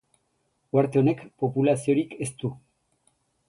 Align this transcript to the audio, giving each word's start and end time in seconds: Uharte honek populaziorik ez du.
Uharte 0.77 1.01
honek 1.03 1.21
populaziorik 1.45 2.19
ez 2.27 2.31
du. 2.43 2.55